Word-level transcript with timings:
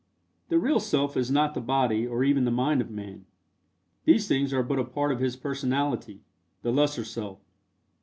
The 0.49 0.57
real 0.57 0.79
Self 0.79 1.15
is 1.15 1.29
not 1.29 1.53
the 1.53 1.61
body 1.61 2.07
or 2.07 2.23
even 2.23 2.43
the 2.43 2.49
mind 2.49 2.81
of 2.81 2.89
man. 2.89 3.25
These 4.05 4.27
things 4.27 4.51
are 4.51 4.63
but 4.63 4.79
a 4.79 4.83
part 4.83 5.11
of 5.11 5.19
his 5.19 5.35
personality, 5.35 6.23
the 6.63 6.71
lesser 6.71 7.05
self. 7.05 7.37